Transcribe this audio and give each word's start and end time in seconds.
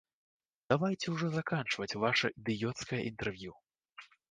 Давайце 0.71 1.07
ўжо 1.15 1.27
заканчваць 1.35 1.97
ваша 2.05 2.33
ідыёцкае 2.41 3.01
інтэрв'ю. 3.13 3.53